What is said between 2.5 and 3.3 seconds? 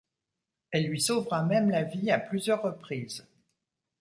reprises.